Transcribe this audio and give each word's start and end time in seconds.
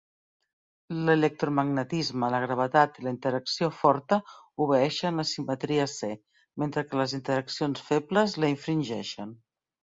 L'electromagnetisme, 1.07 2.29
la 2.35 2.39
gravetat 2.43 2.97
i 3.01 3.05
la 3.07 3.13
interacció 3.15 3.69
forta 3.81 4.19
obeeixen 4.65 5.21
la 5.23 5.27
simetria 5.33 5.85
C, 5.93 6.11
mentre 6.65 6.85
que 6.89 6.99
les 7.03 7.15
interaccions 7.19 7.85
febles 7.93 8.37
la 8.45 8.51
infringeixen. 8.57 9.37